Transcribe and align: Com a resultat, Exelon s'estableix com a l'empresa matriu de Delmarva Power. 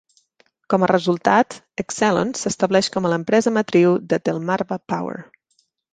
Com 0.73 0.85
a 0.85 0.87
resultat, 0.91 1.57
Exelon 1.83 2.33
s'estableix 2.41 2.89
com 2.97 3.09
a 3.09 3.11
l'empresa 3.13 3.53
matriu 3.59 3.95
de 4.15 4.21
Delmarva 4.31 4.79
Power. 4.95 5.19